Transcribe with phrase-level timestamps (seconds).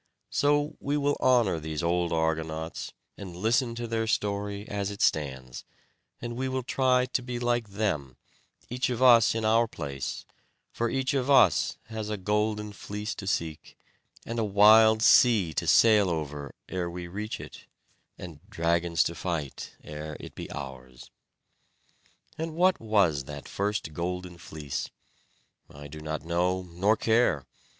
[0.31, 5.63] So we will honour these old Argonauts, and listen to their story as it stands;
[6.19, 8.17] and we will try to be like them,
[8.67, 10.25] each of us in our place;
[10.71, 13.77] for each of us has a Golden Fleece to seek,
[14.25, 17.65] and a wild sea to sail over, ere we reach it,
[18.17, 21.11] and dragons to fight ere it be ours.
[22.39, 24.89] And what was that first Golden Fleece?
[25.69, 27.45] I do not know, nor care.